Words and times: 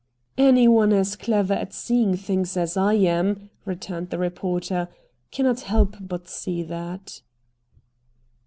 "Any 0.39 0.67
one 0.67 0.93
as 0.93 1.15
clever 1.15 1.53
at 1.53 1.73
seeing 1.73 2.15
things 2.17 2.57
as 2.57 2.75
I 2.75 2.93
am," 2.95 3.51
returned 3.65 4.09
the 4.09 4.17
reporter, 4.17 4.89
"cannot 5.29 5.59
help 5.59 5.95
but 6.01 6.27
see 6.27 6.63
that." 6.63 7.21